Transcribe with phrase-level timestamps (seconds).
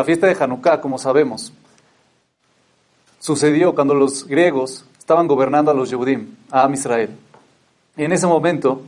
[0.00, 1.52] La fiesta de Hanukkah, como sabemos,
[3.18, 7.10] sucedió cuando los griegos estaban gobernando a los Yehudim, a Am Israel.
[7.98, 8.80] Y en ese momento,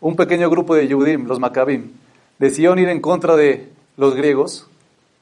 [0.00, 1.92] un pequeño grupo de Yehudim, los Maccabim,
[2.38, 4.66] decidieron ir en contra de los griegos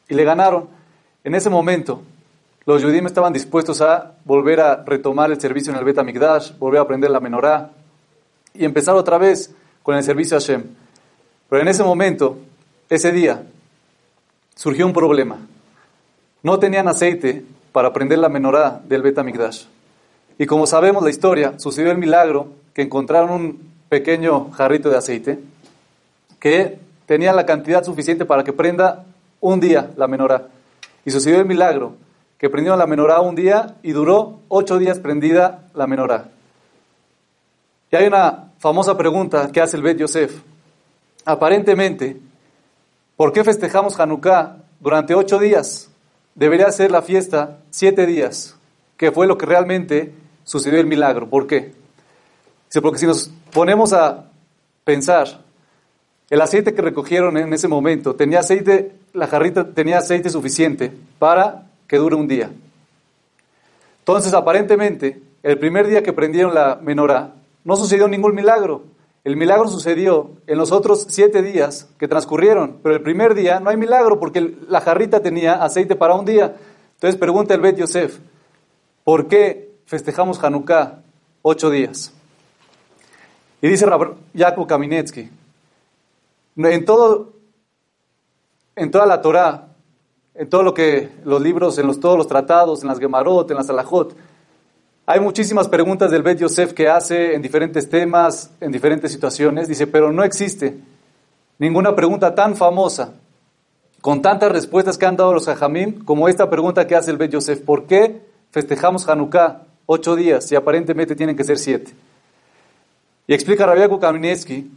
[0.09, 0.69] y le ganaron.
[1.25, 2.03] En ese momento,
[2.65, 6.79] los Yehudim estaban dispuestos a volver a retomar el servicio en el Bet HaMikdash, volver
[6.79, 7.73] a aprender la menorá
[8.55, 10.63] y empezar otra vez con el servicio a Hashem.
[11.49, 12.39] Pero en ese momento,
[12.89, 13.45] ese día,
[14.55, 15.39] surgió un problema.
[16.43, 19.65] No tenían aceite para prender la menorá del Bet HaMikdash.
[20.39, 25.39] Y como sabemos la historia, sucedió el milagro que encontraron un pequeño jarrito de aceite
[26.39, 29.05] que tenía la cantidad suficiente para que prenda
[29.41, 30.49] un día la menorá.
[31.05, 31.97] Y sucedió el milagro
[32.39, 36.29] que prendieron la menorá un día y duró ocho días prendida la menorá.
[37.91, 40.43] Y hay una famosa pregunta que hace el Bet Yosef.
[41.25, 42.19] Aparentemente,
[43.17, 45.91] ¿por qué festejamos Hanukkah durante ocho días?
[46.35, 48.57] Debería ser la fiesta siete días,
[48.97, 50.13] que fue lo que realmente
[50.45, 51.29] sucedió el milagro.
[51.29, 51.73] ¿Por qué?
[52.83, 54.25] Porque si nos ponemos a
[54.85, 55.41] pensar,
[56.31, 61.67] el aceite que recogieron en ese momento tenía aceite, la jarrita tenía aceite suficiente para
[61.87, 62.51] que dure un día.
[64.01, 68.83] Entonces, aparentemente, el primer día que prendieron la menorá, no sucedió ningún milagro.
[69.25, 73.71] El milagro sucedió en los otros siete días que transcurrieron, pero el primer día no
[73.71, 76.57] hay milagro porque la jarrita tenía aceite para un día.
[76.97, 78.19] Entonces pregunta el Bet Yosef,
[79.03, 81.01] ¿por qué festejamos Hanukkah
[81.41, 82.13] ocho días?
[83.63, 83.87] Y dice
[84.37, 85.31] Jacob Kaminetsky,
[86.57, 87.33] en todo,
[88.77, 89.69] en toda la Torah,
[90.35, 93.57] en todo lo que los libros, en los, todos los tratados, en las Gemarot, en
[93.57, 94.15] las Alajot,
[95.07, 99.69] hay muchísimas preguntas del Bet Yosef que hace en diferentes temas, en diferentes situaciones.
[99.69, 100.77] Dice, pero no existe
[101.59, 103.15] ninguna pregunta tan famosa,
[104.01, 107.33] con tantas respuestas que han dado los Jajamim, como esta pregunta que hace el Bet
[107.33, 107.61] Yosef.
[107.61, 111.93] ¿Por qué festejamos Hanukkah ocho días y aparentemente tienen que ser siete?
[113.27, 114.71] Y explica Rabia Kamineski,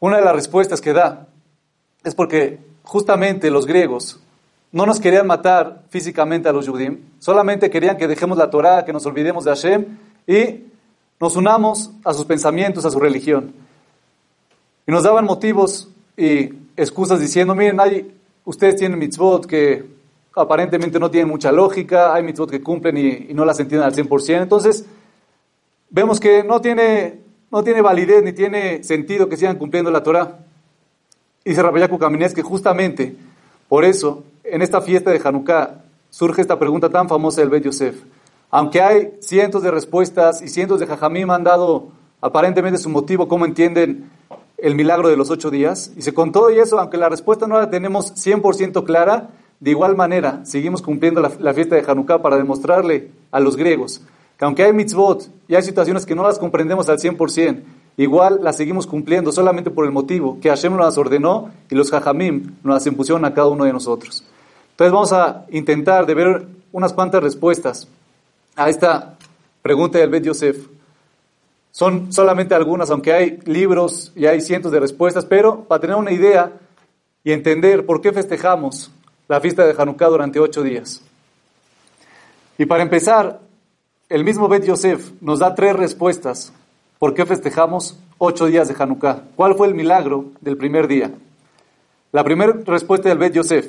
[0.00, 1.26] una de las respuestas que da
[2.04, 4.20] es porque justamente los griegos
[4.76, 8.92] no nos querían matar físicamente a los Yudim, solamente querían que dejemos la Torah, que
[8.92, 9.86] nos olvidemos de Hashem
[10.26, 10.64] y
[11.18, 13.54] nos unamos a sus pensamientos, a su religión.
[14.86, 19.82] Y nos daban motivos y excusas diciendo, miren, hay, ustedes tienen mitzvot que
[20.34, 24.42] aparentemente no tienen mucha lógica, hay mitzvot que cumplen y, no las entienden al 100%,
[24.42, 24.84] entonces
[25.88, 27.20] vemos que no tiene,
[27.50, 30.40] no tiene validez ni tiene sentido que sigan cumpliendo la Torah.
[31.46, 33.16] Y dice Rabbi Caminés que justamente
[33.70, 38.02] por eso en esta fiesta de Hanukkah surge esta pregunta tan famosa del Bet Yosef.
[38.50, 41.88] Aunque hay cientos de respuestas y cientos de jajamim han dado
[42.20, 44.10] aparentemente su motivo, cómo entienden
[44.58, 47.46] el milagro de los ocho días, y se con todo y eso, aunque la respuesta
[47.46, 49.28] no la tenemos 100% clara,
[49.60, 54.02] de igual manera seguimos cumpliendo la, fiesta de Hanukkah para demostrarle a los griegos
[54.38, 57.62] que aunque hay mitzvot y hay situaciones que no las comprendemos al 100%,
[57.96, 62.54] igual las seguimos cumpliendo solamente por el motivo que Hashem nos ordenó y los jajamim
[62.62, 64.24] nos las impusieron a cada uno de nosotros.
[64.76, 67.88] Entonces vamos a intentar de ver unas cuantas respuestas
[68.54, 69.16] a esta
[69.62, 70.66] pregunta del Bet Yosef.
[71.70, 76.12] Son solamente algunas, aunque hay libros y hay cientos de respuestas, pero para tener una
[76.12, 76.52] idea
[77.24, 78.90] y entender por qué festejamos
[79.28, 81.00] la fiesta de Hanukkah durante ocho días.
[82.58, 83.40] Y para empezar,
[84.10, 86.52] el mismo Bet Yosef nos da tres respuestas
[86.98, 89.22] por qué festejamos ocho días de Hanukkah.
[89.36, 91.12] ¿Cuál fue el milagro del primer día?
[92.12, 93.68] La primera respuesta del Bet Yosef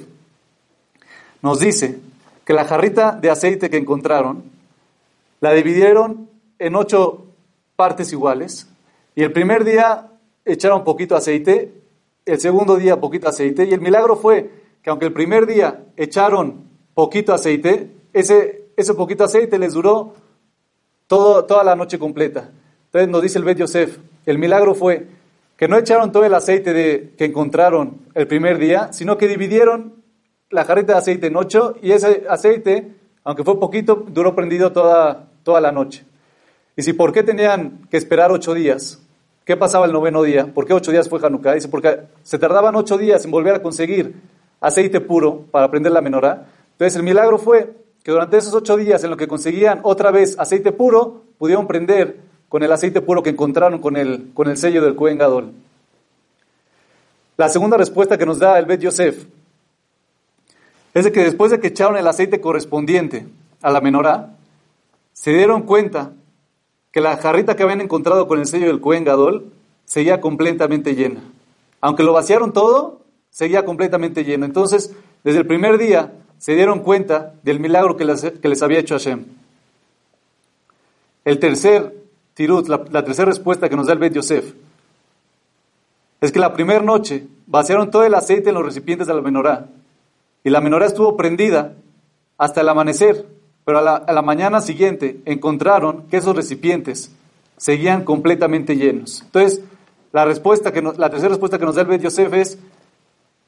[1.47, 1.97] nos dice
[2.43, 4.43] que la jarrita de aceite que encontraron
[5.39, 7.23] la dividieron en ocho
[7.77, 8.67] partes iguales
[9.15, 10.09] y el primer día
[10.43, 11.71] echaron poquito aceite,
[12.25, 16.65] el segundo día poquito aceite y el milagro fue que aunque el primer día echaron
[16.93, 20.15] poquito aceite, ese, ese poquito aceite les duró
[21.07, 22.49] todo, toda la noche completa.
[22.87, 25.07] Entonces nos dice el Bet Yosef, el milagro fue
[25.55, 29.96] que no echaron todo el aceite de, que encontraron el primer día, sino que dividieron
[30.49, 35.27] la jarrita de aceite en ocho y ese aceite, aunque fue poquito, duró prendido toda,
[35.43, 36.05] toda la noche.
[36.75, 39.01] Y si por qué tenían que esperar ocho días,
[39.45, 40.53] ¿qué pasaba el noveno día?
[40.53, 41.53] ¿Por qué ocho días fue Hanukkah?
[41.53, 44.15] Dice, porque se tardaban ocho días en volver a conseguir
[44.61, 46.47] aceite puro para prender la menorá.
[46.73, 47.73] Entonces el milagro fue
[48.03, 52.19] que durante esos ocho días en lo que conseguían otra vez aceite puro, pudieron prender
[52.47, 55.51] con el aceite puro que encontraron con el, con el sello del Cohen Gadol.
[57.35, 59.25] La segunda respuesta que nos da el Bet Yosef
[60.97, 63.27] es de que después de que echaron el aceite correspondiente
[63.61, 64.35] a la menorá,
[65.13, 66.13] se dieron cuenta
[66.91, 69.51] que la jarrita que habían encontrado con el sello del Cohen Gadol
[69.85, 71.21] seguía completamente llena.
[71.81, 74.45] Aunque lo vaciaron todo, seguía completamente lleno.
[74.45, 79.25] Entonces desde el primer día se dieron cuenta del milagro que les, había hecho Hashem.
[81.25, 81.93] El tercer
[82.33, 84.53] tirut, la, la tercera respuesta que nos da el Bet Yosef,
[86.21, 89.67] es que la primera noche vaciaron todo el aceite en los recipientes de la menorá.
[90.43, 91.73] Y la menorá estuvo prendida
[92.37, 93.25] hasta el amanecer,
[93.65, 97.11] pero a la, mañana siguiente encontraron que esos recipientes
[97.57, 99.23] seguían completamente llenos.
[99.23, 99.61] Entonces,
[100.13, 102.59] la, respuesta que la tercera respuesta que nos da el Bet Yosef es,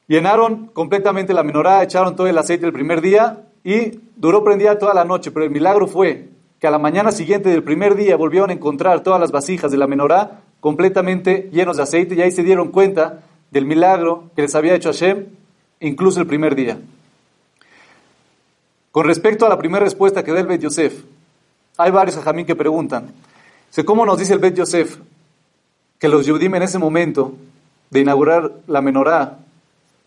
[0.08, 4.92] llenaron completamente la menorá, echaron todo el aceite el primer día y duró prendida toda
[4.92, 6.28] la noche, pero el milagro fue
[6.58, 9.78] que a la mañana siguiente del primer día volvieron a encontrar todas las vasijas de
[9.78, 14.54] la menorá completamente llenos de aceite y ahí se dieron cuenta del milagro que les
[14.54, 15.26] había hecho Hashem
[15.80, 16.78] incluso el primer día.
[18.92, 21.04] Con respecto a la primera respuesta que da el Bet Yosef,
[21.76, 23.12] hay varios ajamín que preguntan,
[23.84, 24.98] ¿cómo nos dice el Bet Yosef
[25.98, 27.34] que los Yudim en ese momento
[27.90, 29.38] de inaugurar la menorá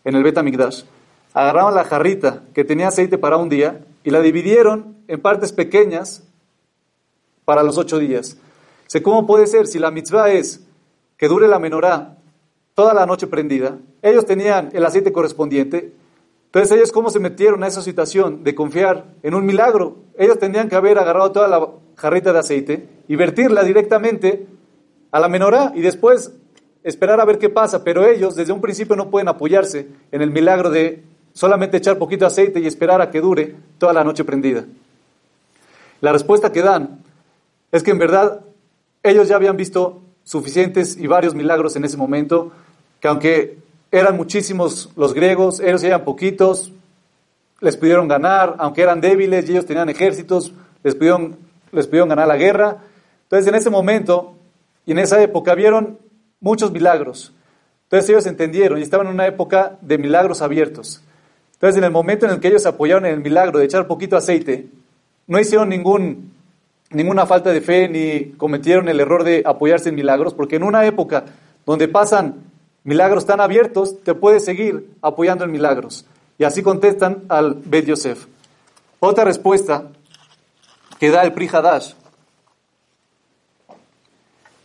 [0.04, 0.82] en el Bet Amigdash,
[1.32, 6.22] agarraron la jarrita que tenía aceite para un día y la dividieron en partes pequeñas
[7.44, 8.36] para los ocho días?
[9.02, 10.60] ¿Cómo puede ser si la mitzvah es
[11.16, 12.16] que dure la menorá
[12.74, 13.78] toda la noche prendida?
[14.02, 15.92] Ellos tenían el aceite correspondiente,
[16.54, 19.96] entonces ellos cómo se metieron a esa situación de confiar en un milagro.
[20.16, 24.46] Ellos tendrían que haber agarrado toda la jarrita de aceite y vertirla directamente
[25.10, 26.32] a la menorá y después
[26.84, 27.82] esperar a ver qué pasa.
[27.82, 32.24] Pero ellos desde un principio no pueden apoyarse en el milagro de solamente echar poquito
[32.24, 34.64] aceite y esperar a que dure toda la noche prendida.
[36.00, 37.02] La respuesta que dan
[37.72, 38.42] es que en verdad
[39.02, 42.50] ellos ya habían visto suficientes y varios milagros en ese momento,
[43.00, 43.58] que aunque
[43.92, 46.72] eran muchísimos los griegos, ellos eran poquitos,
[47.60, 51.36] les pudieron ganar, aunque eran débiles y ellos tenían ejércitos, les pudieron,
[51.72, 52.78] les pudieron ganar la guerra.
[53.22, 54.34] Entonces en ese momento
[54.84, 55.98] y en esa época vieron
[56.40, 57.32] muchos milagros.
[57.84, 61.02] Entonces ellos entendieron y estaban en una época de milagros abiertos.
[61.54, 64.16] Entonces en el momento en el que ellos apoyaron en el milagro de echar poquito
[64.16, 64.66] aceite,
[65.26, 66.33] no hicieron ningún,
[66.94, 70.84] ninguna falta de fe ni cometieron el error de apoyarse en milagros, porque en una
[70.86, 71.24] época
[71.66, 72.44] donde pasan
[72.84, 76.06] milagros tan abiertos, te puedes seguir apoyando en milagros.
[76.38, 78.26] Y así contestan al Bet Yosef.
[79.00, 79.90] Otra respuesta
[80.98, 81.94] que da el Pri Hadash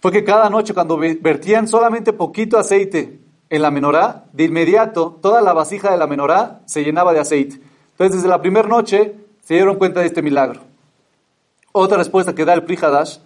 [0.01, 5.41] fue que cada noche cuando vertían solamente poquito aceite en la menorá, de inmediato toda
[5.41, 7.59] la vasija de la menorá se llenaba de aceite.
[7.91, 10.68] Entonces desde la primera noche se dieron cuenta de este milagro.
[11.71, 13.17] Otra respuesta que da el Pri Hadash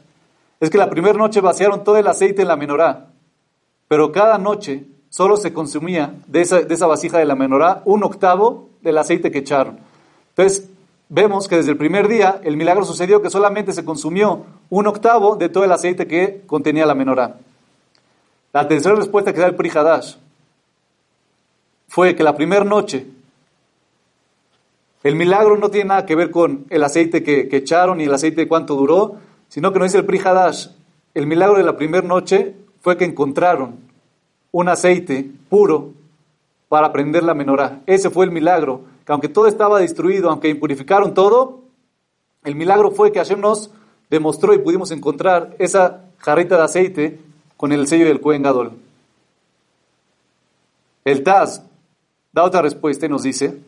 [0.59, 3.13] es que la primera noche vaciaron todo el aceite en la menorá
[3.93, 8.03] pero cada noche solo se consumía de esa, de esa vasija de la menorá un
[8.03, 9.77] octavo del aceite que echaron.
[10.29, 10.67] Entonces,
[11.09, 15.35] vemos que desde el primer día el milagro sucedió que solamente se consumió un octavo
[15.35, 17.37] de todo el aceite que contenía la menorá.
[18.51, 20.15] La tercera respuesta que da el Pri Hadash
[21.87, 23.05] fue que la primera noche
[25.03, 28.13] el milagro no tiene nada que ver con el aceite que, que echaron y el
[28.13, 29.17] aceite cuánto duró,
[29.49, 30.67] sino que nos dice el Pri Hadash,
[31.13, 33.75] el milagro de la primera noche fue que encontraron
[34.51, 35.91] un aceite puro
[36.69, 37.81] para prender la menorá.
[37.85, 41.61] Ese fue el milagro, que aunque todo estaba destruido, aunque impurificaron todo,
[42.43, 43.71] el milagro fue que Hashem nos
[44.09, 47.19] demostró y pudimos encontrar esa jarrita de aceite
[47.57, 48.73] con el sello del Cohen Gadol.
[51.05, 51.63] El Taz
[52.31, 53.59] da otra respuesta y nos dice,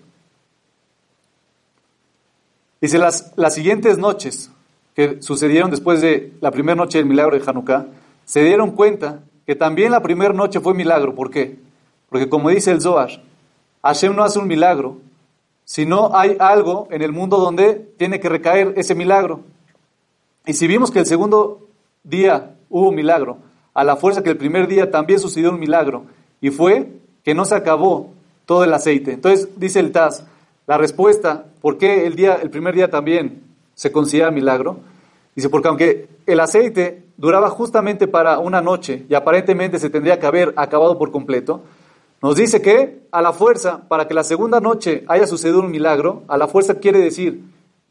[2.86, 4.52] dice las, las siguientes noches
[4.96, 7.88] que sucedieron después de la primera noche del milagro de Hanukkah,
[8.26, 11.14] se dieron cuenta que también la primera noche fue milagro.
[11.14, 11.58] ¿Por qué?
[12.10, 13.22] Porque como dice el Zohar,
[13.84, 14.98] Hashem no hace un milagro,
[15.64, 19.42] sino hay algo en el mundo donde tiene que recaer ese milagro.
[20.46, 21.68] Y si vimos que el segundo
[22.04, 23.38] día hubo milagro,
[23.74, 26.06] a la fuerza que el primer día también sucedió un milagro,
[26.40, 28.14] y fue que no se acabó
[28.46, 29.14] todo el aceite.
[29.14, 30.26] Entonces dice el Taz,
[30.68, 33.44] la respuesta, ¿por qué el, día, el primer día también
[33.76, 34.78] se considera milagro?
[35.36, 40.26] Dice, porque aunque el aceite duraba justamente para una noche y aparentemente se tendría que
[40.26, 41.62] haber acabado por completo,
[42.22, 46.24] nos dice que a la fuerza, para que la segunda noche haya sucedido un milagro,
[46.28, 47.44] a la fuerza quiere decir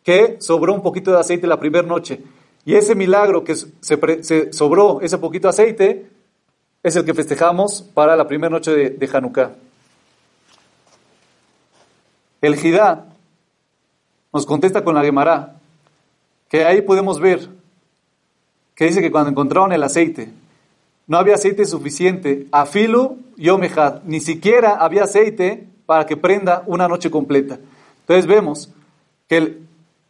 [0.03, 2.21] que sobró un poquito de aceite la primera noche.
[2.65, 6.07] Y ese milagro que se, sobró, ese poquito de aceite,
[6.83, 9.53] es el que festejamos para la primera noche de, de Hanukkah.
[12.45, 13.07] El Jidá
[14.31, 15.55] nos contesta con la Gemara
[16.51, 17.49] que ahí podemos ver
[18.75, 20.31] que dice que cuando encontraron el aceite,
[21.07, 26.87] no había aceite suficiente, a filu yomejad, ni siquiera había aceite para que prenda una
[26.87, 27.59] noche completa.
[28.01, 28.71] Entonces vemos
[29.27, 29.57] que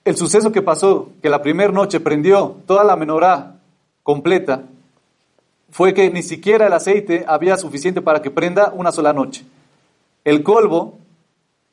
[0.04, 3.60] el, suceso que pasó, que la primera noche prendió toda la menorá
[4.02, 4.64] completa,
[5.70, 9.44] fue que ni siquiera el aceite había suficiente para que prenda una sola noche.
[10.24, 11.03] El colmo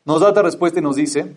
[0.05, 1.35] nos da otra respuesta y nos dice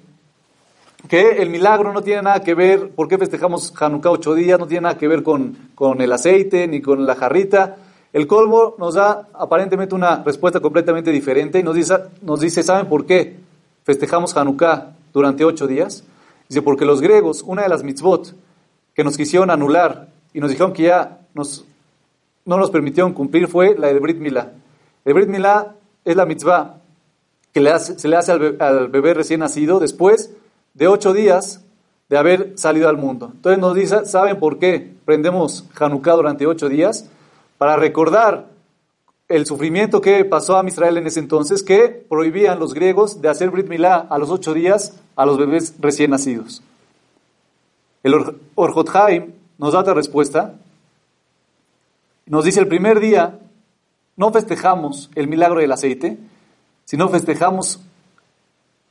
[1.08, 4.58] que el milagro no tiene nada que ver, ¿por qué festejamos Hanukkah ocho días?
[4.58, 7.76] No tiene nada que ver con, con el aceite ni con la jarrita.
[8.12, 12.86] El colmo nos da aparentemente una respuesta completamente diferente y nos dice, nos dice ¿saben
[12.86, 13.36] por qué
[13.84, 16.04] festejamos Hanukkah durante ocho días?
[16.48, 18.34] Dice, porque los griegos, una de las mitzvot
[18.94, 23.88] que nos quisieron anular y nos dijeron que ya no nos permitieron cumplir fue la
[23.88, 24.52] de Brit Milá.
[25.04, 26.76] El Brit Milá es la mitzvah
[27.54, 30.32] que se le hace al bebé, recién nacido después
[30.74, 31.60] de ocho días
[32.08, 33.30] de haber salido al mundo.
[33.32, 37.08] Entonces nos dice, ¿saben por qué prendemos Hanukkah durante ocho días?
[37.56, 38.48] Para recordar
[39.28, 43.50] el sufrimiento que pasó a Israel en ese entonces, que prohibían los griegos de hacer
[43.50, 46.60] Brit Milá a los ocho días a los bebés recién nacidos.
[48.02, 48.14] El
[48.56, 48.90] Orjot
[49.58, 50.54] nos da otra respuesta.
[52.26, 53.38] Nos dice el primer día
[54.16, 56.18] no festejamos el milagro del aceite,
[56.84, 57.80] sino festejamos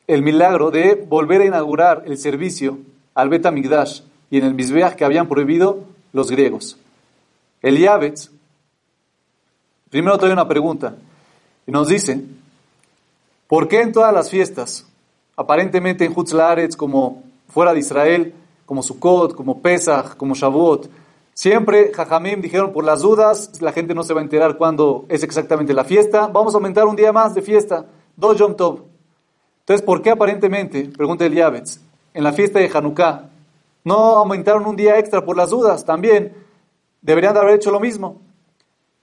[0.08, 2.80] el milagro de volver a inaugurar el servicio
[3.14, 6.78] al Bet Migdash y en el Mizbeach que habían prohibido los griegos.
[7.62, 7.78] El
[9.90, 10.96] primero trae una pregunta
[11.66, 12.22] y nos dice,
[13.48, 14.86] ¿por qué en todas las fiestas,
[15.36, 18.34] aparentemente en Hutzlaretz como fuera de Israel,
[18.66, 20.90] como Sukkot, como Pesach, como Shavuot,
[21.34, 25.24] Siempre, Jajamim dijeron, por las dudas, la gente no se va a enterar cuándo es
[25.24, 26.28] exactamente la fiesta.
[26.28, 28.84] Vamos a aumentar un día más de fiesta, dos Yom Tov.
[29.62, 31.80] Entonces, ¿por qué aparentemente, pregunta el Yavetz,
[32.14, 33.30] en la fiesta de Hanukkah,
[33.84, 35.86] no aumentaron un día extra por las dudas?
[35.86, 36.34] También
[37.02, 38.22] deberían de haber hecho lo mismo.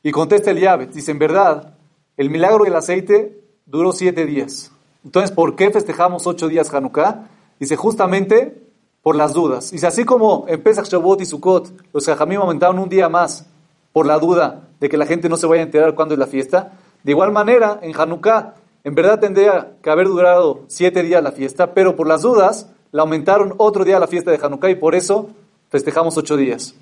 [0.02, 1.74] Y contesta el Yavetz, dice, en verdad,
[2.16, 4.70] el milagro del aceite duró siete días.
[5.04, 7.26] Entonces, ¿por qué festejamos ocho días Hanukkah?
[7.58, 8.69] Dice, justamente
[9.02, 9.72] por las dudas.
[9.72, 13.46] Y así como en Pesach, Shavuot y Sukkot, los Jajamim aumentaron un día más
[13.92, 16.26] por la duda de que la gente no se vaya a enterar cuándo es la
[16.26, 18.54] fiesta, de igual manera, en Hanukkah,
[18.84, 23.02] en verdad tendría que haber durado siete días la fiesta, pero por las dudas, la
[23.02, 25.30] aumentaron otro día la fiesta de Hanukkah y por eso
[25.70, 26.74] festejamos ocho días.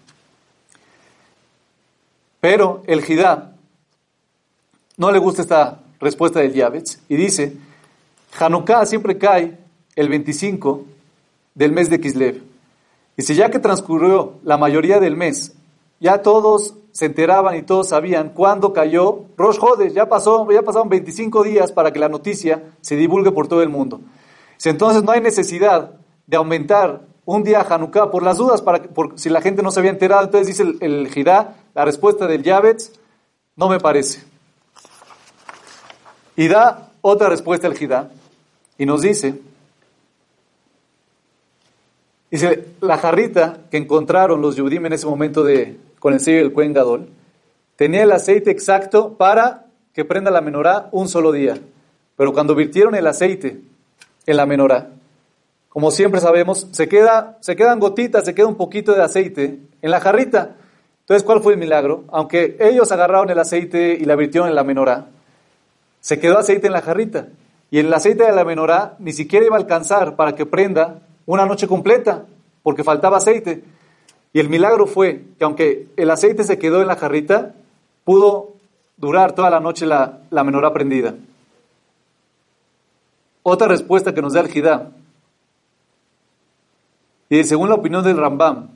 [2.41, 3.53] Pero el Jidá
[4.97, 7.57] no le gusta esta respuesta del Yavetz y dice,
[8.39, 9.59] Hanukkah siempre cae
[9.97, 10.85] el 25
[11.59, 12.41] del mes de Kislev.
[13.19, 15.57] si ya que transcurrió la mayoría del mes,
[15.99, 20.89] ya todos se enteraban y todos sabían cuándo cayó Rosh Hodesh, ya pasó, ya pasaron
[20.89, 24.01] 25 días para que la noticia se divulgue por todo el mundo.
[24.65, 25.95] Entonces no hay necesidad
[26.29, 29.81] de aumentar un día Hanukkah por las dudas, para, por, si la gente no se
[29.81, 30.25] había enterado.
[30.25, 31.25] Entonces dice el, el
[31.75, 32.93] la respuesta del Yavetz,
[33.57, 34.23] no me parece.
[36.37, 38.11] Y da otra respuesta el Jidá
[38.79, 39.41] y nos dice
[42.31, 46.53] Dice, la jarrita que encontraron los Yudim en ese momento de, con el sello del
[46.53, 47.09] Cuen Gadol,
[47.77, 51.59] tenía el aceite exacto para que prenda la menorá un solo día.
[52.17, 53.61] Pero cuando virtieron el aceite
[54.27, 54.91] en la menorá,
[55.69, 59.91] como siempre sabemos, se, queda, se quedan gotitas, se queda un poquito de aceite en
[59.91, 60.57] la jarrita.
[61.01, 62.05] Entonces, ¿cuál fue el milagro?
[62.09, 65.07] Aunque ellos agarraron el aceite y la virtieron en la menorá,
[66.01, 67.29] se quedó aceite en la jarrita.
[67.71, 71.45] Y el aceite de la menorá ni siquiera iba a alcanzar para que prenda una
[71.45, 72.25] noche completa
[72.63, 73.63] porque faltaba aceite.
[74.33, 77.55] Y el milagro fue que aunque el aceite se quedó en la jarrita,
[78.05, 78.55] pudo
[78.97, 81.15] durar toda la noche la, la menorá prendida.
[83.43, 84.91] Otra respuesta que nos da el Jidá.
[87.29, 88.71] Y según la opinión del Rambam,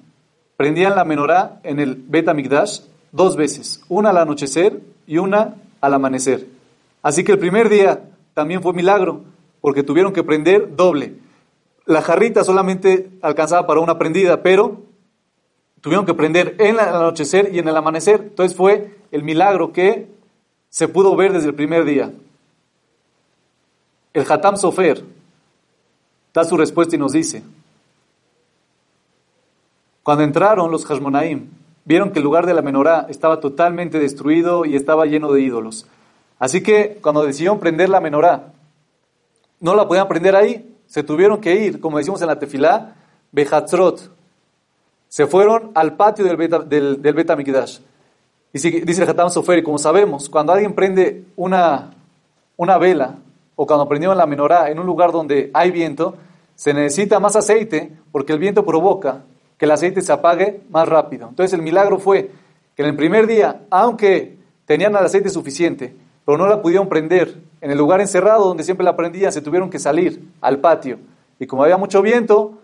[0.59, 2.81] prendían la menorá en el Bet Amigdash
[3.13, 6.47] dos veces, una al anochecer y una al amanecer.
[7.03, 8.03] Así que el primer día
[8.35, 9.23] también fue milagro,
[9.63, 11.23] porque tuvieron que prender doble
[11.87, 14.83] la jarrita solamente alcanzaba para una prendida, pero
[15.81, 18.21] tuvieron que prender en el anochecer y en el amanecer.
[18.23, 20.09] Entonces fue el milagro que
[20.69, 22.13] se pudo ver desde el primer día.
[24.15, 25.05] El Hatam Sofer
[26.33, 27.43] da su respuesta y nos dice,
[30.03, 31.49] cuando entraron los Hashmonaim,
[31.85, 35.87] vieron que el lugar de la menorá estaba totalmente destruido y estaba lleno de ídolos.
[36.39, 38.53] Así que cuando decidieron prender la menorá,
[39.61, 42.97] no la podían prender ahí, se tuvieron que ir, como decimos en la tefilá,
[43.33, 44.11] Behatzrot.
[45.09, 47.79] Se fueron al patio del Beta, del, del Beta Mikdash.
[48.53, 51.95] Y dice el Hatam Sofer, y como sabemos, cuando alguien prende una,
[52.59, 53.17] una vela,
[53.57, 56.15] o cuando prendieron la menorá en un lugar donde hay viento,
[56.57, 59.23] se necesita más aceite, porque el viento provoca
[59.57, 61.27] que el aceite se apague más rápido.
[61.27, 62.31] Entonces el milagro fue
[62.77, 65.97] que en el primer día, aunque tenían el aceite suficiente,
[66.27, 69.71] pero no la pudieron prender en el lugar encerrado donde siempre la prendían, se tuvieron
[69.71, 70.99] que salir al patio.
[71.39, 72.59] Y como había mucho viento,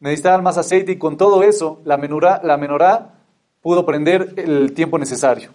[0.00, 3.10] necesitaban más aceite y con todo eso la menorá, la menorá
[3.60, 5.50] pudo prender el tiempo necesario.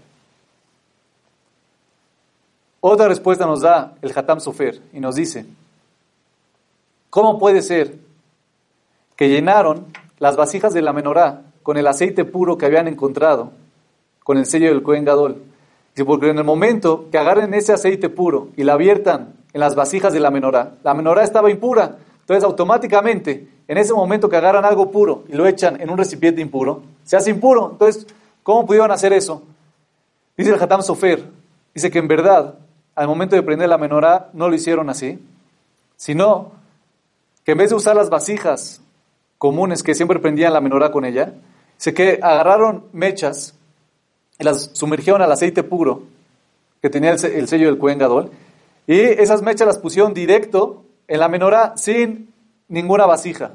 [2.81, 5.47] Otra respuesta nos da el Hatam Sofer y nos dice,
[7.09, 7.95] ¿cómo puede ser
[9.15, 9.88] que llenaron
[10.19, 13.53] las vasijas de la menorá con el aceite puro que habían encontrado,
[14.23, 15.41] con el sello del Cohen Gadol?
[15.95, 20.12] Porque en el momento que agarren ese aceite puro y la viertan en las vasijas
[20.13, 21.97] de la menorá, la menorá estaba impura.
[22.21, 26.41] Entonces, automáticamente, en ese momento que agarran algo puro y lo echan en un recipiente
[26.41, 27.69] impuro, se hace impuro.
[27.71, 28.07] Entonces,
[28.41, 29.43] ¿cómo pudieron hacer eso?
[30.35, 31.29] Dice el Hatam Sofer,
[31.75, 32.55] dice que en verdad,
[32.95, 35.19] al momento de prender la menorá, no lo hicieron así,
[35.95, 36.53] sino
[37.43, 38.81] que en vez de usar las vasijas
[39.38, 41.33] comunes que siempre prendían la menorá con ella,
[41.77, 43.55] dice que agarraron mechas
[44.39, 46.03] y las sumergieron al aceite puro
[46.81, 48.29] que tenía el, sello del Cohen Gadol,
[48.87, 52.33] y esas mechas las pusieron directo en la menorá sin
[52.67, 53.53] ninguna vasija.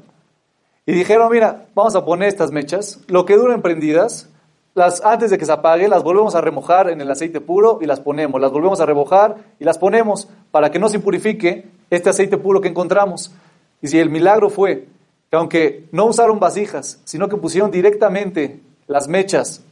[0.87, 4.29] Y dijeron, mira, vamos a poner estas mechas, lo que duren prendidas,
[4.73, 7.85] las, antes de que se apague, las volvemos a remojar en el aceite puro y
[7.85, 12.09] las ponemos, las volvemos a remojar y las ponemos para que no se impurifique este
[12.09, 13.31] aceite puro que encontramos.
[13.81, 14.87] Y si el milagro fue
[15.29, 19.63] que aunque no usaron vasijas, sino que pusieron directamente las mechas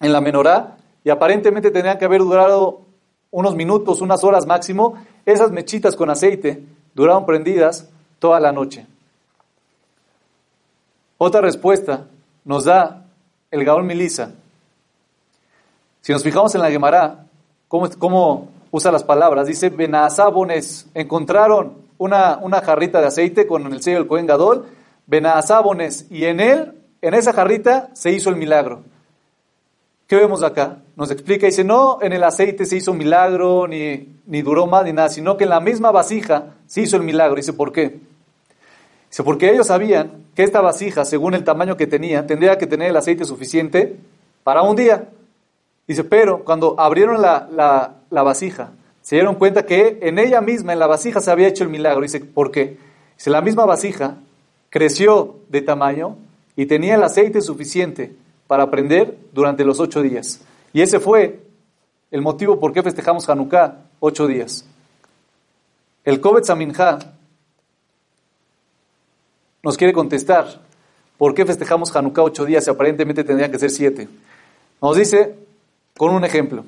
[0.00, 2.82] en la menorá y aparentemente tenían que haber durado
[3.30, 6.64] unos minutos, unas horas máximo, esas mechitas con aceite
[6.94, 7.88] duraron prendidas
[8.18, 8.86] toda la noche.
[11.18, 12.06] Otra respuesta
[12.44, 13.04] nos da
[13.50, 14.32] el Gaón Milisa.
[16.00, 17.26] Si nos fijamos en la Gemara,
[17.68, 19.46] ¿cómo, cómo usa las palabras?
[19.46, 24.66] Dice, Benazabones, encontraron una, una jarrita de aceite con el sello del Cohen Gadol,
[25.06, 28.82] Benazabones, y en él, en esa jarrita, se hizo el milagro.
[30.10, 30.78] ¿Qué vemos acá?
[30.96, 34.92] Nos explica, dice, no en el aceite se hizo milagro, ni, ni duró más, ni
[34.92, 37.36] nada, sino que en la misma vasija se hizo el milagro.
[37.36, 38.00] Dice, ¿por qué?
[39.08, 42.90] Dice, porque ellos sabían que esta vasija, según el tamaño que tenía, tendría que tener
[42.90, 43.98] el aceite suficiente
[44.42, 45.10] para un día.
[45.86, 50.72] Dice, pero cuando abrieron la, la, la vasija, se dieron cuenta que en ella misma,
[50.72, 52.02] en la vasija, se había hecho el milagro.
[52.02, 52.78] Dice, ¿por qué?
[53.16, 54.16] Dice, la misma vasija
[54.70, 56.16] creció de tamaño
[56.56, 58.16] y tenía el aceite suficiente
[58.50, 60.40] para aprender durante los ocho días.
[60.72, 61.40] Y ese fue
[62.10, 64.64] el motivo por qué festejamos Hanukkah ocho días.
[66.04, 66.98] El Kovetz Aminha
[69.62, 70.48] nos quiere contestar
[71.16, 74.08] por qué festejamos Hanukkah ocho días y aparentemente tendría que ser siete.
[74.82, 75.36] Nos dice
[75.96, 76.64] con un ejemplo.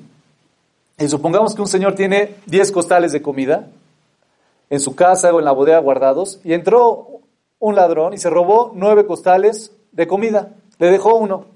[0.97, 3.67] Y supongamos que un señor tiene diez costales de comida
[4.69, 7.19] en su casa o en la bodega guardados y entró
[7.59, 10.53] un ladrón y se robó nueve costales de comida.
[10.79, 11.51] Le dejó uno.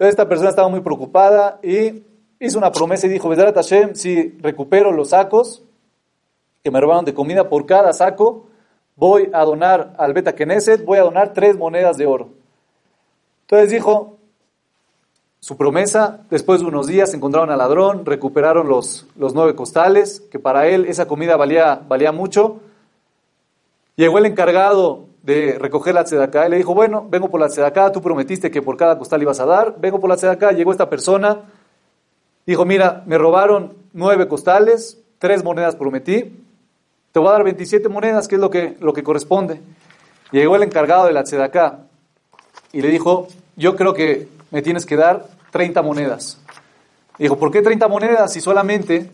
[0.00, 2.04] Entonces esta persona estaba muy preocupada y
[2.38, 5.62] hizo una promesa y dijo, Vedarat Hashem, si recupero los sacos
[6.64, 8.46] que me robaron de comida por cada saco,
[8.96, 12.30] voy a donar al Beta Knesset, voy a donar tres monedas de oro.
[13.42, 14.16] Entonces dijo
[15.38, 20.38] su promesa, después de unos días encontraron al ladrón, recuperaron los, los nueve costales, que
[20.38, 22.60] para él esa comida valía, valía mucho.
[23.96, 26.46] Llegó el encargado de recoger la tzedaká.
[26.46, 29.40] Y le dijo, bueno, vengo por la tzedaká, tú prometiste que por cada costal ibas
[29.40, 30.52] a dar, vengo por la tzedaká.
[30.52, 31.42] Llegó esta persona,
[32.46, 36.44] dijo, mira, me robaron nueve costales, tres monedas prometí,
[37.12, 39.60] te voy a dar 27 monedas, que es lo que, lo que corresponde.
[40.30, 41.80] Llegó el encargado de la tzedaká
[42.72, 46.40] y le dijo, yo creo que me tienes que dar 30 monedas.
[47.18, 49.10] Dijo, ¿por qué 30 monedas si solamente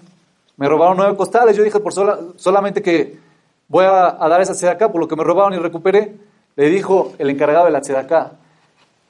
[0.56, 1.56] me robaron nueve costales?
[1.56, 1.92] Yo dije, por
[2.36, 3.18] solamente que
[3.68, 6.14] voy a, dar esa tzedaká por lo que me robaron y recuperé.
[6.56, 8.32] Le dijo el encargado de la tzedaká,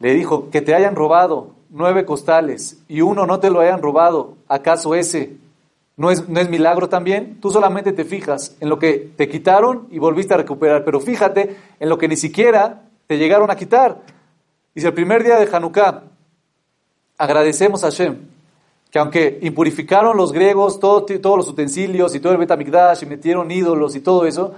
[0.01, 4.35] le dijo, que te hayan robado nueve costales y uno no te lo hayan robado,
[4.49, 5.37] ¿acaso ese
[5.97, 7.41] no es, no es milagro también?
[7.41, 11.57] Tú solamente te fijas en lo que te quitaron y volviste a recuperar, pero fíjate
[11.81, 13.99] en lo que ni siquiera te llegaron a quitar.
[14.75, 16.03] Dice, el primer día de Hanukkah,
[17.17, 18.17] agradecemos a Hashem,
[18.97, 23.95] que aunque impurificaron los griegos todos los utensilios y todo el Betamigdash y metieron ídolos
[23.95, 24.55] y todo eso,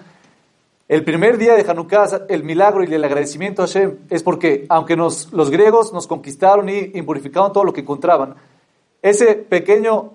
[0.87, 4.95] el primer día de Hanukkah, el milagro y el agradecimiento a Hashem es porque, aunque
[4.95, 8.37] los griegos nos conquistaron y impurificaron todo lo que encontraban,
[9.03, 10.13] ese pequeño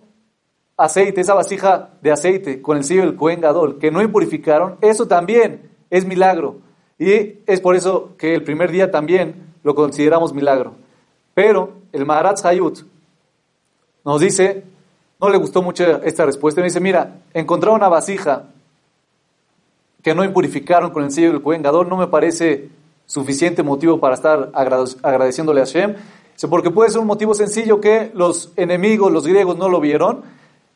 [0.78, 5.06] aceite, esa vasija de aceite con el sello del Cohen Gadol, que no impurificaron, eso
[5.06, 6.60] también es milagro.
[6.98, 10.76] Y es por eso que el primer día también lo consideramos milagro.
[11.34, 12.84] Pero el Maharatz Hayut,
[14.06, 14.64] nos dice,
[15.20, 18.44] no le gustó mucho esta respuesta, me dice, mira, encontrar una vasija
[20.02, 22.70] que no impurificaron con el sello del Cohen no me parece
[23.06, 25.96] suficiente motivo para estar agradeciéndole a Hashem,
[26.50, 30.24] porque puede ser un motivo sencillo que los enemigos, los griegos, no lo vieron,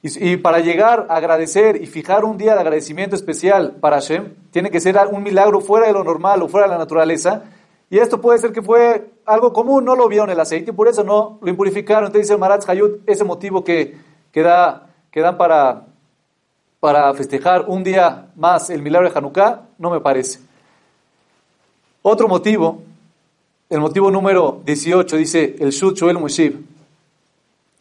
[0.01, 4.69] y, para llegar a agradecer y fijar un día de agradecimiento especial para Hashem, tiene
[4.69, 7.43] que ser un milagro fuera de lo normal o fuera de la naturaleza,
[7.89, 10.87] y esto puede ser que fue algo común, no lo vieron el aceite, y por
[10.87, 12.07] eso no lo impurificaron.
[12.07, 13.97] Entonces dice Maratz Hayut, ese motivo que,
[14.31, 15.85] que, da, que dan para,
[16.79, 20.39] para festejar un día más el milagro de Hanukkah, no me parece.
[22.01, 22.81] Otro motivo,
[23.69, 26.65] el motivo número 18, dice el Shut el Mushib.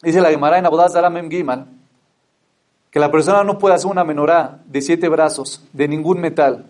[0.01, 1.65] Dice la Gemara en Abodaz Mem Gimal
[2.91, 6.65] que la persona no puede hacer una menorá de siete brazos de ningún metal.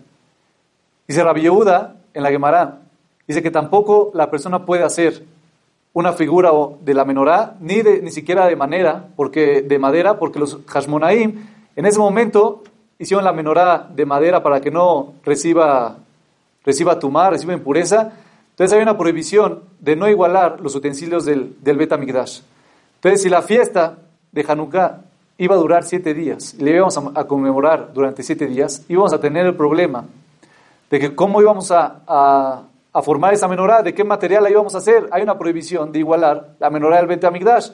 [1.08, 2.82] Dice Rabbi Yehuda en la Gemara,
[3.28, 5.24] dice que tampoco la persona puede hacer
[5.94, 10.40] una figura de la menorá, ni, de, ni siquiera de manera, porque, de madera, porque
[10.40, 12.64] los Hashmonaim en ese momento
[13.00, 15.98] hicieron la menorá de madera para que no reciba,
[16.64, 18.14] reciba tumar, reciba impureza.
[18.52, 23.42] Entonces hay una prohibición de no igualar los utensilios del, del Bet Entonces, si la
[23.42, 23.98] fiesta
[24.32, 25.02] de Hanukkah
[25.38, 29.20] iba a durar siete días y le íbamos a, conmemorar durante siete días, íbamos a
[29.20, 30.06] tener el problema
[30.90, 32.64] de que cómo íbamos a, a,
[33.02, 35.08] formar esa menorá, de qué material la íbamos a hacer.
[35.12, 37.74] Hay una prohibición de igualar la menorá del Bet Entonces,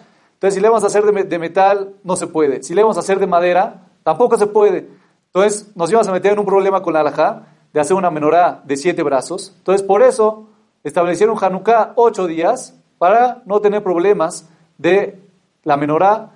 [0.53, 2.63] si le vamos a hacer de, de, metal, no se puede.
[2.63, 4.89] Si le vamos a hacer de madera, tampoco se puede.
[5.27, 8.61] Entonces, nos íbamos a meter en un problema con la alajá de hacer una menorá
[8.65, 9.53] de siete brazos.
[9.57, 10.47] Entonces, por eso
[10.83, 15.19] establecieron Hanukkah ocho días para no tener problemas de
[15.63, 16.31] la menorá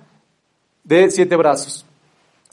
[0.84, 1.86] de siete brazos.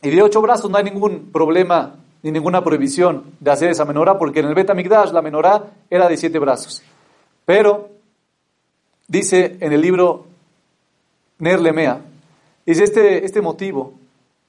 [0.01, 1.95] Y de ocho brazos no hay ningún problema
[2.25, 6.17] ni ninguna prohibición de hacer esa menorá, porque en el Bet la menorá era de
[6.17, 6.81] siete brazos.
[7.45, 7.89] Pero,
[9.07, 10.25] dice en el libro
[11.37, 12.01] Ner Lemea,
[12.65, 13.93] dice este, este motivo,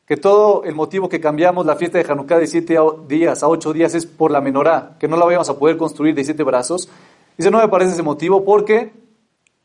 [0.07, 3.75] que todo el motivo que cambiamos la fiesta de Hanukkah de siete días a ocho
[3.75, 6.89] días es por la menorá, que no la vamos a poder construir de siete brazos.
[7.37, 8.91] Dice, no me parece ese motivo porque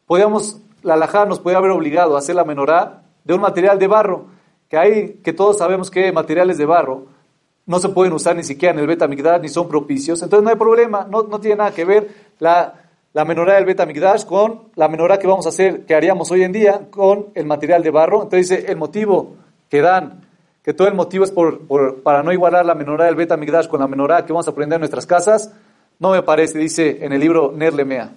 [0.05, 3.87] podíamos, la alajá nos podía haber obligado a hacer la menorá de un material de
[3.87, 4.25] barro,
[4.67, 7.20] que hay, que todos sabemos que materiales de barro
[7.65, 10.55] no se pueden usar ni siquiera en el beta ni son propicios, entonces no hay
[10.55, 12.73] problema, no, no tiene nada que ver la,
[13.13, 13.87] la menorá del beta
[14.25, 17.83] con la menorá que vamos a hacer, que haríamos hoy en día con el material
[17.83, 18.23] de barro.
[18.23, 19.35] Entonces dice, el motivo
[19.69, 20.21] que dan,
[20.63, 21.65] que todo el motivo es por,
[22.03, 24.81] para no igualar la menorá del beta con la menorá que vamos a aprender en
[24.81, 25.51] nuestras casas,
[25.99, 28.11] no me parece, dice en el libro Nerlemea.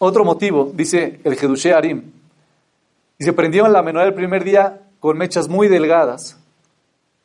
[0.00, 2.12] Otro motivo, dice el Jedushe Arim,
[3.18, 6.38] y se prendieron la menorá el primer día con mechas muy delgadas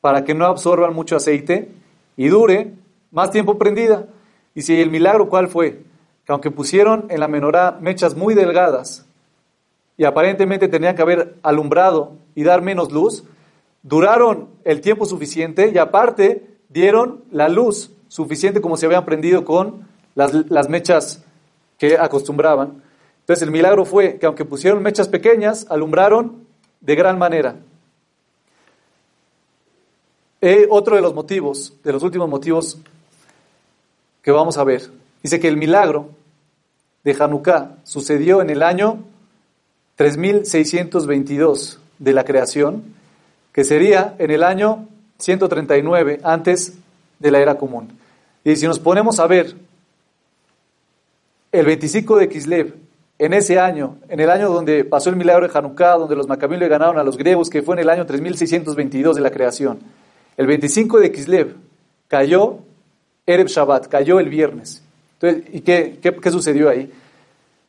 [0.04, 1.70] para que no absorban mucho aceite
[2.18, 2.74] y dure
[3.10, 4.08] más tiempo prendida.
[4.54, 5.86] Y si el milagro, ¿cuál fue?
[6.26, 9.06] Que aunque pusieron en la menorá mechas muy delgadas
[9.96, 13.24] y aparentemente tenían que haber alumbrado y dar menos luz,
[13.82, 19.88] duraron el tiempo suficiente y aparte dieron la luz suficiente como se habían prendido con
[20.16, 21.24] las, las mechas
[21.78, 22.84] que acostumbraban.
[23.22, 26.46] Entonces el milagro fue que aunque pusieron mechas pequeñas, alumbraron
[26.82, 27.56] de gran manera.
[30.46, 32.78] Eh, otro de los motivos, de los últimos motivos
[34.22, 34.82] que vamos a ver,
[35.22, 36.10] dice que el milagro
[37.06, 39.06] de Hanukkah sucedió en el año
[39.96, 42.84] 3622 de la creación,
[43.54, 46.74] que sería en el año 139 antes
[47.20, 47.98] de la era común.
[48.44, 49.56] Y si nos ponemos a ver
[51.54, 52.76] el 25 de Kislev
[53.18, 56.60] en ese año, en el año donde pasó el milagro de Hanukkah, donde los macabíes
[56.60, 60.03] le ganaron a los griegos, que fue en el año 3622 de la creación.
[60.38, 61.56] El 25 de Kislev
[62.08, 62.60] cayó
[63.26, 64.84] Ereb Shabbat, cayó el viernes.
[65.20, 66.92] Entonces, ¿y qué, qué, sucedió ahí?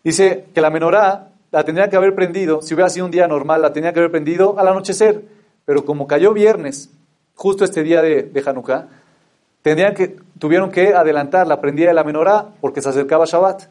[0.03, 3.63] Dice que la menorá la tendría que haber prendido, si hubiera sido un día normal,
[3.63, 5.23] la tenía que haber prendido al anochecer,
[5.65, 6.91] pero como cayó viernes,
[7.37, 8.89] justo este día de, de Hanukkah,
[9.63, 13.63] tendrían que, tuvieron que adelantar la prendida de la menorá porque se acercaba Shabbat.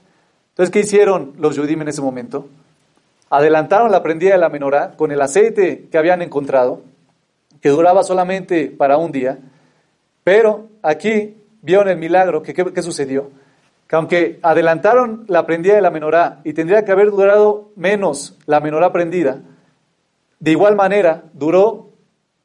[0.50, 2.48] Entonces, ¿qué hicieron los Yudim en ese momento?
[3.30, 6.82] Adelantaron la prendida de la menorá con el aceite que habían encontrado,
[7.64, 9.40] que duraba solamente para un día,
[10.24, 13.32] pero aquí vieron el milagro, que ¿qué sucedió?
[13.88, 18.60] Que aunque adelantaron la prendida de la menorá y tendría que haber durado menos la
[18.60, 19.42] menorá prendida,
[20.40, 21.90] de igual manera duró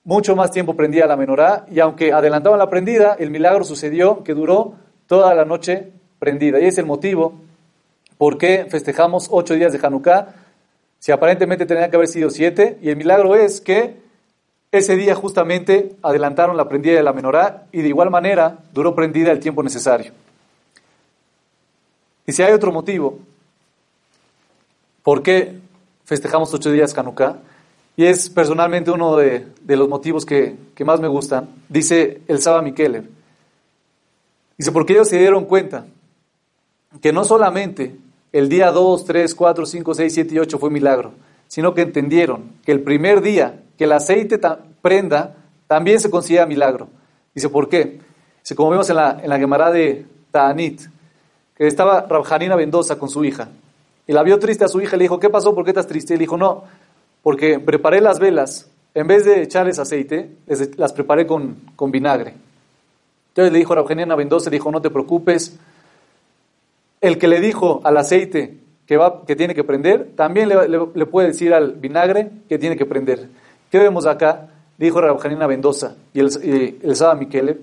[0.05, 4.33] mucho más tiempo prendida la menorá y aunque adelantaban la prendida, el milagro sucedió que
[4.33, 4.77] duró
[5.07, 6.61] toda la noche prendida.
[6.61, 7.35] Y es el motivo
[8.19, 10.35] ¿Por qué festejamos ocho días de Hanukkah?
[10.99, 14.08] Si aparentemente tenía que haber sido siete, y el milagro es que
[14.71, 19.33] ese día justamente adelantaron la prendida de la menorá y de igual manera duró prendida
[19.33, 20.13] el tiempo necesario.
[22.27, 23.19] Y si hay otro motivo,
[25.03, 25.59] ¿por qué
[26.05, 27.39] festejamos ocho días Hanukkah?
[27.97, 31.49] Y es personalmente uno de, los motivos que, más me gustan.
[31.69, 33.05] Dice el Saba Mikelev.
[34.57, 35.87] Dice, porque ellos se dieron cuenta
[37.01, 37.97] que no solamente
[38.33, 41.13] el día 2, 3, 4, 5, 6, 7 y 8 fue milagro,
[41.49, 44.39] sino que entendieron que el primer día que el aceite
[44.81, 45.35] prenda
[45.67, 46.89] también se considera milagro.
[47.35, 48.01] Dice, ¿por qué?
[48.41, 50.83] Dice, como vemos en la, en la de Ta'anit,
[51.57, 53.49] que estaba Rabjanina Mendoza con su hija,
[54.07, 55.55] y la vio triste a su hija, le dijo, ¿qué pasó?
[55.55, 56.15] ¿Por qué estás triste?
[56.15, 56.65] Y le dijo, no,
[57.23, 60.31] porque preparé las velas, en vez de echarles aceite,
[60.77, 62.35] las preparé con, con vinagre.
[63.29, 65.57] Entonces le dijo a Rabjanina Mendoza, le dijo, no te preocupes,
[67.01, 71.29] el que le dijo al aceite que, va, que tiene que prender, también le, puede
[71.29, 73.29] decir al vinagre que tiene que prender.
[73.71, 74.49] ¿Qué vemos acá?
[74.79, 77.59] Dijo Rabjanina Mendoza y el, y el Saba Miquele.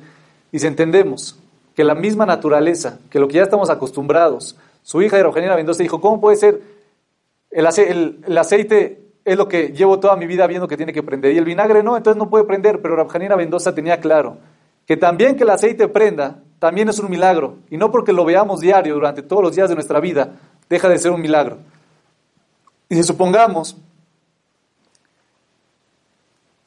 [0.51, 1.39] Dice, entendemos
[1.75, 5.99] que la misma naturaleza, que lo que ya estamos acostumbrados, su hija Rabjanina Mendoza dijo,
[5.99, 6.61] ¿cómo puede ser
[7.49, 7.65] el,
[8.27, 11.39] el, aceite es lo que llevo toda mi vida viendo que tiene que prender y
[11.39, 14.37] el vinagre no, entonces no puede prender, pero Rabjanina Mendoza tenía claro
[14.85, 17.57] que también que el aceite prenda también es un milagro.
[17.69, 20.35] Y no porque lo veamos diario durante todos los días de nuestra vida,
[20.69, 21.57] deja de ser un milagro.
[22.89, 23.77] Y si supongamos,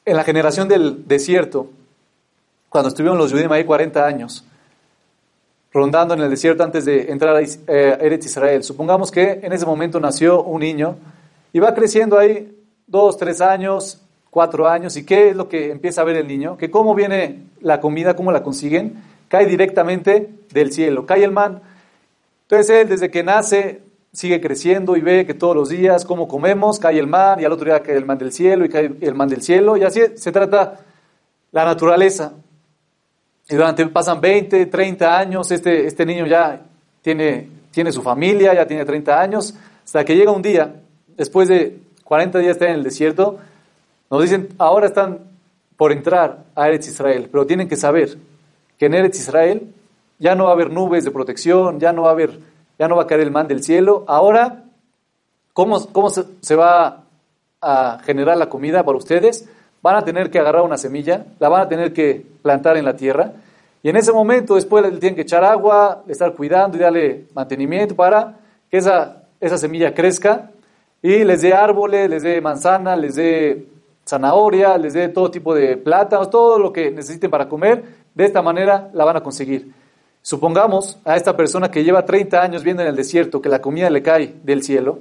[0.04, 1.70] en la generación del desierto,
[2.68, 4.44] cuando estuvieron los judíos ahí 40 años,
[5.72, 9.66] rondando en el desierto antes de entrar a eh, Eretz Israel, supongamos que en ese
[9.66, 10.96] momento nació un niño
[11.52, 12.56] y va creciendo ahí
[12.86, 16.56] dos, tres años, cuatro años, ¿y qué es lo que empieza a ver el niño?
[16.56, 21.60] Que cómo viene la comida, cómo la consiguen, cae directamente del cielo, cae el man.
[22.42, 23.82] Entonces él desde que nace
[24.18, 27.52] sigue creciendo y ve que todos los días cómo comemos, cae el man y al
[27.52, 30.00] otro día cae el man del cielo y cae el man del cielo y así
[30.16, 30.80] se trata
[31.52, 32.32] la naturaleza.
[33.48, 36.60] Y durante pasan 20, 30 años, este, este niño ya
[37.00, 39.54] tiene, tiene su familia, ya tiene 30 años,
[39.84, 40.74] hasta que llega un día,
[41.16, 43.38] después de 40 días estar en el desierto,
[44.10, 45.20] nos dicen, ahora están
[45.76, 48.18] por entrar a Eretz Israel, pero tienen que saber
[48.76, 49.72] que en Eretz Israel
[50.18, 52.40] ya no va a haber nubes de protección, ya no va a haber,
[52.78, 54.04] ya no va a caer el man del cielo.
[54.06, 54.64] Ahora,
[55.52, 57.04] ¿cómo, cómo se, va
[57.60, 59.48] a generar la comida para ustedes?
[59.82, 62.96] Van a tener que agarrar una semilla, la van a tener que plantar en la
[62.96, 63.32] tierra,
[63.82, 67.94] y en ese momento después le tienen que echar agua, estar cuidando y darle mantenimiento
[67.94, 68.34] para
[68.70, 70.50] que esa, esa semilla crezca
[71.00, 73.66] y les dé árboles, les dé manzana, les dé
[74.04, 78.42] zanahoria, les dé todo tipo de plátanos, todo lo que necesiten para comer, de esta
[78.42, 79.72] manera la van a conseguir.
[80.22, 83.88] Supongamos a esta persona que lleva 30 años viendo en el desierto que la comida
[83.90, 85.00] le cae del cielo,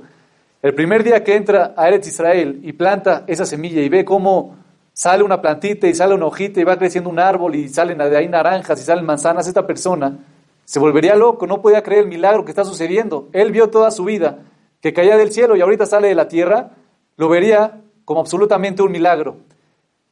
[0.61, 4.55] el primer día que entra a Eretz Israel y planta esa semilla y ve cómo
[4.93, 8.17] sale una plantita y sale una hojita y va creciendo un árbol y salen de
[8.17, 10.17] ahí naranjas y salen manzanas, esta persona
[10.65, 13.29] se volvería loco, no podía creer el milagro que está sucediendo.
[13.31, 14.39] Él vio toda su vida
[14.81, 16.71] que caía del cielo y ahorita sale de la tierra,
[17.15, 19.37] lo vería como absolutamente un milagro.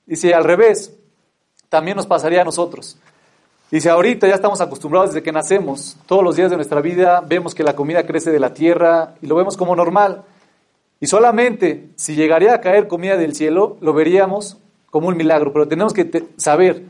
[0.06, 0.96] Dice, al revés,
[1.68, 2.98] también nos pasaría a nosotros.
[3.76, 7.54] Dice, ahorita ya estamos acostumbrados desde que nacemos, todos los días de nuestra vida vemos
[7.54, 10.24] que la comida crece de la tierra y lo vemos como normal.
[11.02, 14.60] Y solamente si llegaría a caer comida del cielo, lo veríamos
[14.90, 15.52] como un milagro.
[15.52, 16.84] Pero tenemos que saber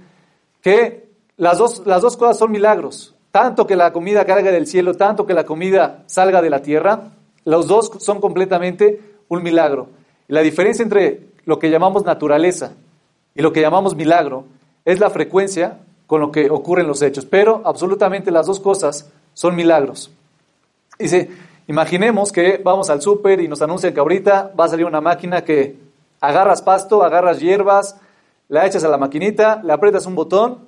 [0.61, 3.15] que las dos, las dos cosas son milagros.
[3.31, 7.13] Tanto que la comida caiga del cielo, tanto que la comida salga de la tierra,
[7.45, 9.87] los dos son completamente un milagro.
[10.27, 12.73] La diferencia entre lo que llamamos naturaleza
[13.33, 14.45] y lo que llamamos milagro
[14.85, 19.55] es la frecuencia con lo que ocurren los hechos, pero absolutamente las dos cosas son
[19.55, 20.11] milagros.
[20.99, 21.29] Dice,
[21.67, 25.43] imaginemos que vamos al súper y nos anuncian que ahorita va a salir una máquina
[25.43, 25.77] que
[26.21, 27.97] agarras pasto, agarras hierbas,
[28.47, 30.59] la echas a la maquinita, le aprietas un botón,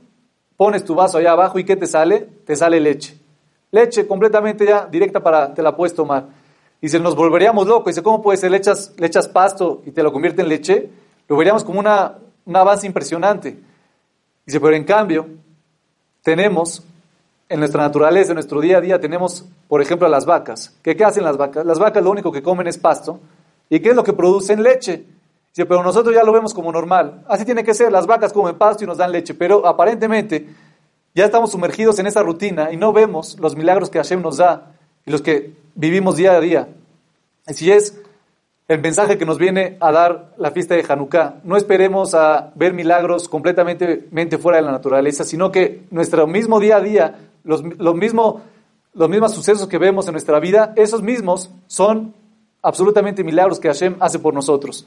[0.56, 2.28] pones tu vaso allá abajo y ¿qué te sale?
[2.46, 3.18] Te sale leche.
[3.72, 6.26] Leche completamente ya directa para, te la puedes tomar.
[6.82, 7.88] Dice, nos volveríamos locos.
[7.88, 8.52] Dice, ¿cómo puede ser?
[8.52, 10.90] Le echas, pasto y te lo convierte en leche.
[11.28, 13.58] Lo veríamos como una, un avance impresionante.
[14.48, 15.28] Dice, pero en cambio,
[16.24, 16.82] tenemos
[17.50, 20.74] en nuestra naturaleza, en nuestro día a día, tenemos, por ejemplo, las vacas.
[20.82, 21.66] ¿Qué, ¿Qué hacen las vacas?
[21.66, 23.20] Las vacas lo único que comen es pasto.
[23.70, 24.64] ¿Y qué es lo que producen?
[24.64, 25.04] Leche.
[25.50, 27.26] Dice, pero nosotros ya lo vemos como normal.
[27.28, 27.92] Así tiene que ser.
[27.92, 29.34] Las vacas comen pasto y nos dan leche.
[29.34, 30.48] Pero aparentemente
[31.14, 34.72] ya estamos sumergidos en esa rutina y no vemos los milagros que Hashem nos da
[35.06, 36.70] y los que vivimos día a día.
[37.46, 38.00] Así es
[38.68, 41.36] el mensaje que nos viene a dar la fiesta de Hanukkah.
[41.44, 46.78] No esperemos a ver milagros completamente fuera de la naturaleza, sino que nuestro mismo día
[46.78, 48.42] a día, los, mismo,
[48.94, 52.14] los mismos sucesos que vemos en nuestra vida, esos mismos son
[52.62, 54.86] absolutamente milagros que Hashem hace por nosotros.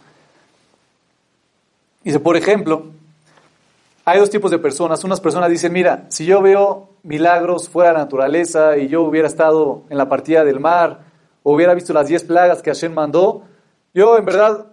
[2.04, 2.84] Dice, por ejemplo,
[4.04, 5.04] hay dos tipos de personas.
[5.04, 9.26] Unas personas dicen, mira, si yo veo milagros fuera de la naturaleza y yo hubiera
[9.26, 11.00] estado en la partida del mar,
[11.42, 13.44] o hubiera visto las diez plagas que Hashem mandó,
[13.94, 14.66] yo en verdad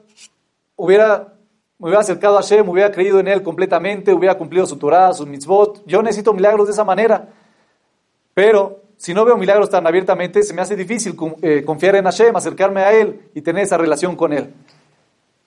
[0.76, 1.34] hubiera,
[1.80, 5.28] me hubiera acercado a Hashem, hubiera creído en él completamente, hubiera cumplido su Torah, sus
[5.28, 5.84] mitzvot.
[5.86, 7.30] Yo necesito milagros de esa manera.
[8.34, 12.36] Pero si no veo milagros tan abiertamente, se me hace difícil eh, confiar en Hashem,
[12.36, 14.54] acercarme a él y tener esa relación con él.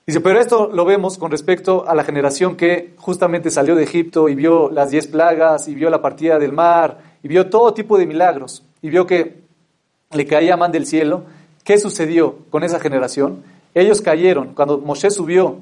[0.07, 4.29] Dice, pero esto lo vemos con respecto a la generación que justamente salió de Egipto
[4.29, 7.97] y vio las diez plagas y vio la partida del mar y vio todo tipo
[7.99, 9.43] de milagros y vio que
[10.13, 11.25] le caía man del cielo.
[11.63, 13.45] ¿Qué sucedió con esa generación?
[13.75, 15.59] Ellos cayeron, cuando Moshe subió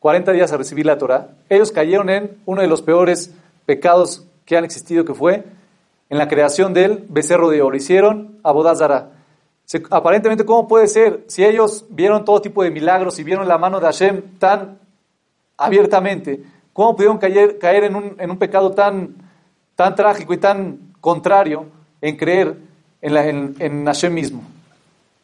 [0.00, 3.32] 40 días a recibir la Torah, ellos cayeron en uno de los peores
[3.64, 5.44] pecados que han existido, que fue
[6.10, 7.76] en la creación del becerro de oro.
[7.76, 9.10] Hicieron Abodazara.
[9.90, 11.24] Aparentemente, ¿cómo puede ser?
[11.28, 14.78] Si ellos vieron todo tipo de milagros y vieron la mano de Hashem tan
[15.56, 19.14] abiertamente, ¿cómo pudieron caer, caer en, un, en, un, pecado tan,
[19.74, 21.66] tan trágico y tan contrario
[22.02, 22.56] en creer
[23.00, 24.53] en, la, en, en Hashem mismo?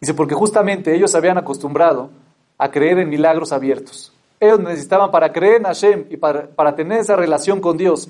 [0.01, 2.11] Dice, porque justamente ellos se habían acostumbrado
[2.57, 4.13] a creer en milagros abiertos.
[4.39, 8.09] Ellos necesitaban para creer en Hashem y para, para tener esa relación con Dios,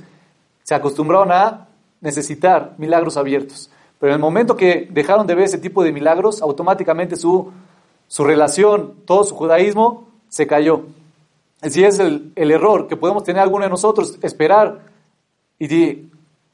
[0.62, 1.68] se acostumbraron a
[2.00, 3.70] necesitar milagros abiertos.
[3.98, 7.50] Pero en el momento que dejaron de ver ese tipo de milagros, automáticamente su,
[8.06, 10.84] su relación, todo su judaísmo se cayó.
[11.60, 14.80] Así es el, el error que podemos tener alguno de nosotros, esperar
[15.58, 16.08] y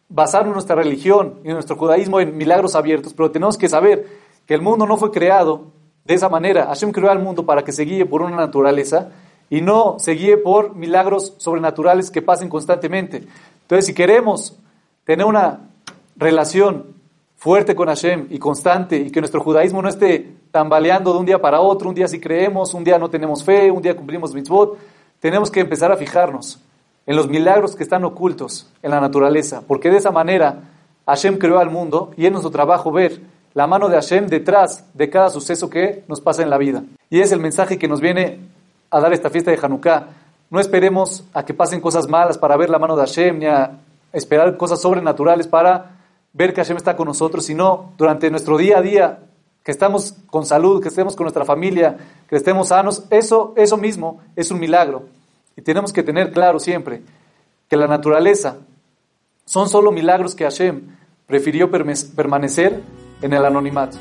[0.09, 4.07] basar nuestra religión y nuestro judaísmo en milagros abiertos, pero tenemos que saber
[4.47, 5.73] que el mundo no fue creado
[6.05, 6.67] de esa manera.
[6.67, 9.11] Hashem creó al mundo para que se guíe por una naturaleza
[9.51, 13.27] y no se guíe por milagros sobrenaturales que pasen constantemente.
[13.63, 14.57] Entonces, si queremos
[15.05, 15.61] tener una
[16.17, 16.95] relación
[17.37, 21.41] fuerte con Hashem y constante y que nuestro judaísmo no esté tambaleando de un día
[21.41, 24.79] para otro, un día sí creemos, un día no tenemos fe, un día cumplimos mitzvot,
[25.21, 26.61] tenemos que empezar a fijarnos
[27.05, 30.63] en los milagros que están ocultos en la naturaleza, porque de esa manera
[31.07, 33.21] Hashem creó al mundo y es nuestro trabajo ver
[33.57, 36.85] la mano de Hashem detrás de cada suceso que nos pasa en la vida.
[37.09, 38.39] Y es el mensaje que nos viene
[38.91, 40.09] a dar esta fiesta de Hanukkah.
[40.51, 43.79] No esperemos a que pasen cosas malas para ver la mano de Hashem, ni a
[44.13, 45.97] esperar cosas sobrenaturales para
[46.35, 49.21] ver que Hashem está con nosotros, sino durante nuestro día a día,
[49.65, 51.97] que estamos con salud, que estemos con nuestra familia,
[52.29, 55.05] que estemos sanos, eso, eso mismo es un milagro.
[55.57, 57.01] Y tenemos que tener claro siempre
[57.71, 58.59] que la naturaleza
[59.47, 60.83] son solo milagros que Hashem
[61.27, 62.83] prefirió permanecer
[63.23, 63.99] en el anonimato.